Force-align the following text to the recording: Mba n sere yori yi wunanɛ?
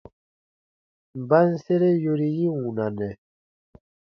Mba 1.21 1.39
n 1.49 1.51
sere 1.63 1.89
yori 2.03 2.27
yi 2.37 2.47
wunanɛ? 2.57 3.09